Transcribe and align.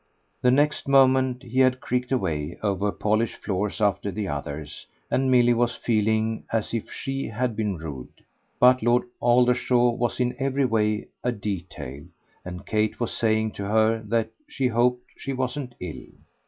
The 0.41 0.49
next 0.49 0.87
moment 0.87 1.43
he 1.43 1.59
had 1.59 1.79
creaked 1.79 2.11
away 2.11 2.57
over 2.63 2.91
polished 2.91 3.35
floors 3.35 3.79
after 3.79 4.09
the 4.11 4.27
others 4.27 4.87
and 5.11 5.29
Milly 5.29 5.53
was 5.53 5.75
feeling 5.75 6.43
as 6.51 6.73
if 6.73 6.91
SHE 6.91 7.27
had 7.27 7.55
been 7.55 7.77
rude. 7.77 8.25
But 8.59 8.81
Lord 8.81 9.03
Aldershaw 9.21 9.91
was 9.91 10.19
in 10.19 10.35
every 10.39 10.65
way 10.65 11.09
a 11.23 11.31
detail 11.31 12.05
and 12.43 12.65
Kate 12.65 12.99
was 12.99 13.13
saying 13.13 13.51
to 13.51 13.65
her 13.65 14.01
that 14.07 14.31
she 14.47 14.69
hoped 14.69 15.03
she 15.17 15.33
wasn't 15.33 15.75
ill. 15.79 16.05